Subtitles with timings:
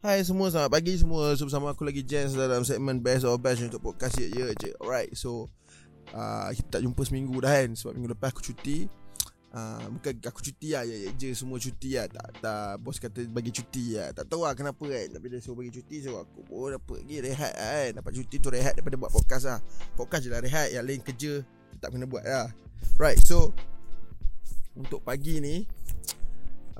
[0.00, 1.36] Hai semua, selamat pagi semua.
[1.36, 4.72] So, Bersama aku lagi Jens dalam segmen Best or Best Untuk podcast ye ye je.
[4.80, 5.52] Alright, so
[6.16, 7.76] uh, Kita tak jumpa seminggu dah kan?
[7.76, 8.88] Sebab minggu lepas aku cuti.
[9.52, 12.08] Uh, Bukan aku cuti lah, ye ye je Semua cuti lah.
[12.08, 14.08] Tak, tak bos kata bagi cuti lah.
[14.16, 15.20] Tak tahu lah kenapa kan?
[15.20, 17.90] Tapi dia suruh bagi cuti So aku pun dapat pergi rehat lah kan?
[18.00, 19.60] Dapat cuti tu rehat daripada buat podcast lah.
[20.00, 21.32] Podcast je lah rehat Yang lain kerja
[21.76, 22.48] Tak kena buat lah.
[22.96, 23.52] Right, so
[24.72, 25.68] Untuk pagi ni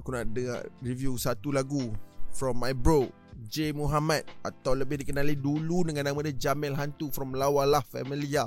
[0.01, 1.93] Aku nak dengar review satu lagu
[2.35, 3.11] from my bro
[3.51, 8.47] J Muhammad atau lebih dikenali dulu dengan nama dia Jamil Hantu from Lawalah Familia.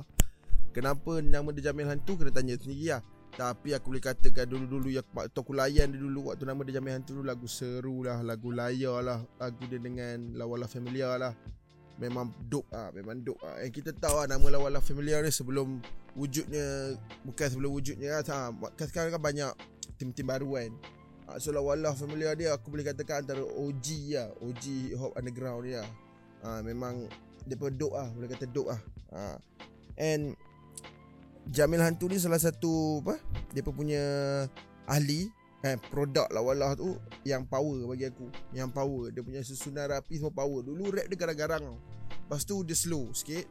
[0.69, 3.01] Kenapa nama dia Jamil Hantu kena tanya sendiri lah.
[3.33, 6.93] Tapi aku boleh katakan dulu-dulu yang waktu aku layan dia dulu waktu nama dia Jamil
[6.93, 11.33] Hantu dulu lagu seru lah, lagu layar lah, lagu dia dengan Lawalah Familia lah.
[11.97, 13.57] Memang dope ah, memang dope ah.
[13.65, 15.81] Eh kita tahu lah nama Lawalah Familia ni sebelum
[16.13, 16.93] wujudnya
[17.25, 18.53] bukan sebelum wujudnya lah.
[18.53, 18.53] Ha,
[18.85, 19.51] sekarang kan banyak
[19.97, 20.71] tim-tim baru kan.
[21.23, 24.27] Uh, so Lawalah familiar dia aku boleh katakan antara OG lah.
[24.43, 25.83] OG hip hop underground dia
[26.43, 27.07] uh, Memang
[27.47, 28.11] dia pun dope lah.
[28.11, 28.81] Boleh kata dope lah.
[29.13, 29.37] Uh.
[29.95, 30.35] And
[31.47, 33.19] Jamil Hantu ni salah satu apa
[33.51, 34.01] Dia pun punya
[34.87, 35.27] ahli
[35.61, 38.27] eh, Produk Lawalah tu Yang power bagi aku.
[38.51, 39.03] Yang power.
[39.11, 40.59] Dia punya susunan rapi semua power.
[40.63, 41.79] Dulu rap dia garang-garang
[42.27, 43.47] Lepas tu dia slow sikit.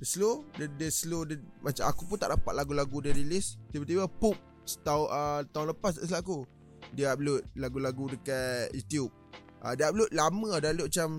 [0.00, 4.08] Dia slow Dia, dia slow dia, Macam aku pun tak dapat lagu-lagu dia release Tiba-tiba
[4.08, 6.59] pop Setahun, uh, tahun lepas tak aku
[6.94, 9.12] dia upload lagu-lagu dekat YouTube.
[9.60, 11.10] Uh, dia upload lama dah upload macam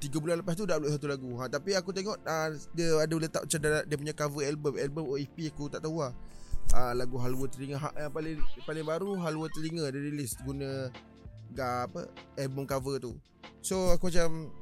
[0.00, 1.30] 3 bulan lepas tu dah upload satu lagu.
[1.38, 5.36] Ha, tapi aku tengok uh, dia ada letak macam dia punya cover album, album OEP
[5.52, 6.12] aku tak tahu lah.
[6.72, 10.88] Uh, lagu Halwa Telinga ha, yang paling paling baru Halwa Telinga dia release guna
[11.52, 12.08] ga apa
[12.40, 13.12] album cover tu.
[13.60, 14.52] So aku macam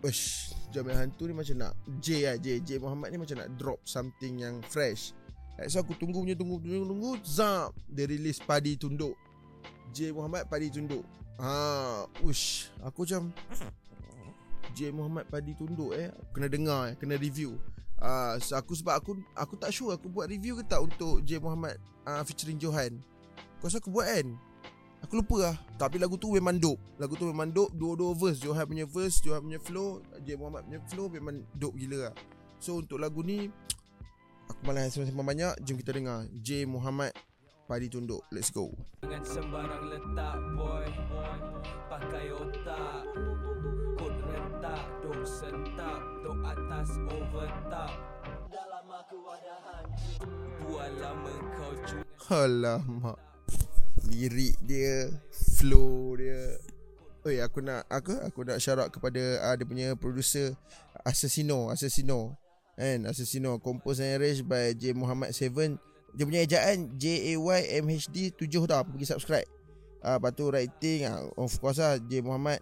[0.00, 3.84] Wish Jamil Hantu ni macam nak J lah J J Muhammad ni macam nak drop
[3.84, 5.12] something yang fresh
[5.68, 9.12] So aku tunggu punya tunggu tunggu tunggu Zap Dia release Padi Tunduk
[9.90, 11.04] J Muhammad Padi Tunduk.
[11.40, 13.32] Ha, ush, aku macam
[14.76, 16.12] J Muhammad Padi Tunduk eh.
[16.34, 17.58] Kena dengar eh, kena review.
[18.00, 21.36] Ah, uh, aku sebab aku aku tak sure aku buat review ke tak untuk J
[21.36, 21.76] Muhammad
[22.08, 22.96] uh, featuring Johan.
[23.60, 24.40] Kau rasa aku buat kan?
[25.04, 28.68] Aku lupa lah Tapi lagu tu memang dope Lagu tu memang dope Dua-dua verse Johan
[28.68, 32.14] punya verse Johan punya flow J Muhammad punya flow Memang dope gila lah
[32.60, 33.48] So untuk lagu ni
[34.52, 37.16] Aku malas sembang banyak Jom kita dengar J Muhammad
[37.70, 38.26] padi tunduk.
[38.34, 38.74] Let's go.
[38.98, 40.90] Dengan sembarang letak boy,
[41.86, 43.06] pakai otak.
[43.94, 47.94] Kod rentak, dong sentak, dong atas overtop.
[48.50, 50.26] Dalam aku ada hantu.
[50.66, 52.02] Buat lama kau cuma.
[52.34, 53.18] Alamak.
[54.10, 56.58] Lirik dia, flow dia.
[57.22, 60.58] Oi, aku nak aku aku nak syarat kepada uh, dia punya producer
[61.06, 62.34] Assassino, Assassino.
[62.80, 65.76] And Assassino composed and arranged by J Muhammad Seven
[66.14, 68.82] dia punya ejaan J A Y M H D 7 tau.
[68.82, 69.48] Pergi subscribe.
[70.00, 72.58] Ah uh, lepas tu writing uh, of course lah J Muhammad.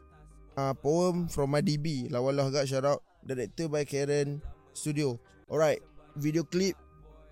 [0.59, 3.01] Uh, poem from my DB lawalah gak shout out.
[3.23, 4.43] Director by Karen
[4.75, 5.17] Studio.
[5.49, 5.81] Alright
[6.19, 6.75] video clip.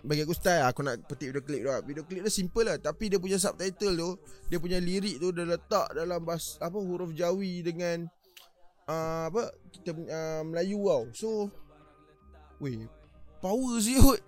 [0.06, 3.10] Bagi aku style aku nak petik video clip tu video clip dia simple lah tapi
[3.10, 4.10] dia punya subtitle tu
[4.46, 8.06] dia punya lirik tu dia letak dalam bahasa apa huruf Jawi dengan
[8.86, 11.04] uh, apa kita uh, Melayu tau.
[11.10, 11.30] So
[12.62, 12.86] weh
[13.42, 14.22] power siut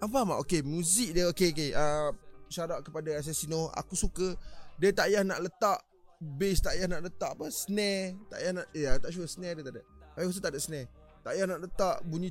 [0.00, 0.38] apa mak?
[0.48, 1.70] Okay, muzik dia okay, okay.
[1.76, 2.10] Uh,
[2.48, 3.68] shout out kepada Assassino.
[3.76, 4.34] Aku suka
[4.80, 5.78] dia tak payah nak letak
[6.20, 8.16] bass, tak payah nak letak apa, snare.
[8.32, 9.82] Tak payah nak, ya, yeah, tak sure snare dia tak ada.
[10.16, 10.88] Aku rasa tak ada snare.
[11.20, 12.30] Tak payah nak letak bunyi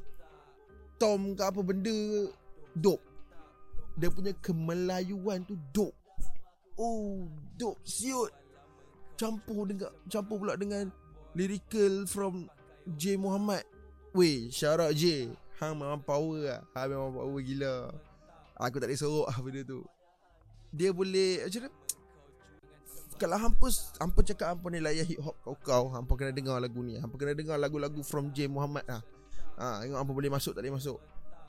[0.98, 1.98] tom ke apa benda
[2.74, 3.06] dope.
[3.96, 5.96] Dia punya kemelayuan tu dope.
[6.80, 7.28] Oh,
[7.60, 7.80] dope.
[7.86, 8.32] Siut.
[9.20, 10.88] Campur dengan campur pula dengan
[11.36, 12.48] lyrical from
[12.96, 13.62] J Muhammad.
[14.16, 15.30] Weh, shout out J.
[15.60, 16.62] Hang memang power lah.
[16.72, 17.92] Hang memang power gila.
[18.60, 19.84] Aku tak boleh sorok lah benda tu.
[20.72, 21.78] Dia boleh Macam mana?
[23.20, 23.68] Kalau hampa
[24.00, 26.96] Hampa cakap hampa ni layak hip hop kau-kau Hampa kena dengar lagu ni.
[26.96, 29.04] Hampa kena dengar lagu-lagu From J Muhammad lah.
[29.60, 30.98] Ha, tengok hampa boleh masuk tak boleh masuk.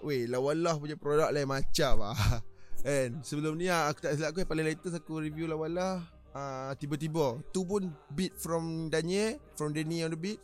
[0.03, 2.19] Weh, lawalah punya produk lain macam lah.
[2.82, 6.03] And sebelum ni lah, aku tak silap aku paling latest aku review lawalah
[6.34, 7.38] uh, Tiba-tiba.
[7.54, 10.41] Tu pun beat from Daniel From Danny on the beat.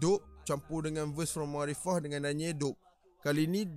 [0.00, 2.80] Dope campur dengan verse from Marifah dengan Danye dope.
[3.20, 3.68] Kali ni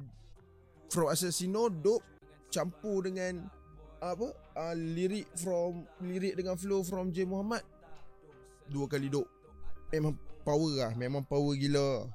[0.88, 2.07] from Assassino dope
[2.47, 3.51] campur dengan
[4.00, 4.31] apa?
[4.56, 7.59] Uh, lirik from lirik dengan flow from J Muhammad.
[8.71, 9.27] Dua kali dope.
[9.91, 10.15] Memang
[10.47, 12.07] power lah, memang power gila.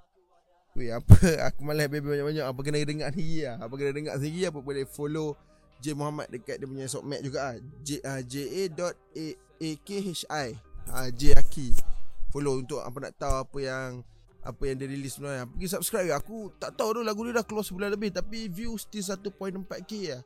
[0.73, 1.17] Weh apa
[1.53, 3.57] aku malas baby banyak-banyak apa kena dengar sendiri lah.
[3.61, 5.37] Apa kena dengar sendiri apa boleh follow
[5.85, 7.57] J Muhammad dekat dia punya sokmat juga ah.
[7.85, 10.49] J uh, J A dot A A K H I.
[10.89, 11.77] Ah J Aki.
[12.33, 13.91] Follow untuk apa nak tahu apa yang
[14.47, 15.51] apa yang dia release sebenarnya.
[15.51, 16.15] Pergi subscribe.
[16.23, 18.15] Aku tak tahu tu lagu dia dah keluar sebulan lebih.
[18.15, 20.23] Tapi view still 1.4k lah.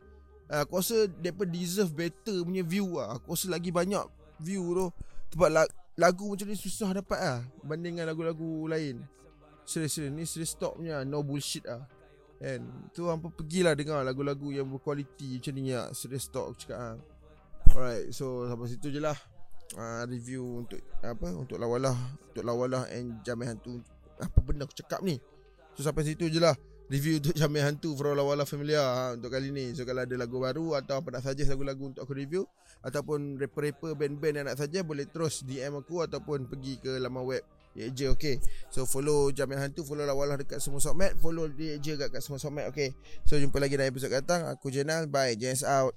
[0.51, 3.17] Uh, Aku rasa Mereka deserve better punya view lah.
[3.17, 4.05] Aku rasa lagi banyak
[4.45, 4.87] view tu.
[5.33, 5.49] Sebab
[6.01, 7.41] Lagu macam ni susah dapat lah.
[7.61, 9.05] Banding dengan lagu-lagu lain.
[9.69, 10.13] Serius serius.
[10.17, 11.05] Ni serius stop punya.
[11.05, 11.85] No bullshit lah.
[12.41, 15.93] Kan Tu hampa pergilah dengar lagu-lagu yang berkualiti Macam ni lah.
[15.93, 16.97] Serius stop aku cakap lah.
[17.77, 19.17] Alright So sampai situ je lah.
[19.77, 21.97] Uh, Review untuk Apa Untuk lawalah.
[22.33, 23.85] Untuk lawalah and Jamai Hantu
[24.21, 25.17] Apa benda aku cakap ni?
[25.75, 26.55] So sampai situ je lah.
[26.91, 29.71] Review untuk Jamai Hantu For Lawala Familiar ha, Untuk kali ni.
[29.79, 32.43] So kalau ada lagu baru Atau apa nak suggest lagu-lagu Untuk aku review
[32.83, 37.47] Ataupun rapper-rapper Band-band yang nak suggest Boleh terus DM aku Ataupun pergi ke laman web
[37.71, 38.43] je okay?
[38.75, 42.67] So follow Jamil Hantu Follow Lawalah dekat semua sokmat Follow je kat, kat semua sokmat
[42.67, 42.91] okay?
[43.23, 44.51] So jumpa lagi dalam episod datang.
[44.51, 45.39] Aku Jenal Bye.
[45.39, 45.95] Jens out